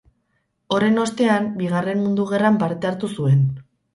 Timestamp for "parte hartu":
2.65-3.13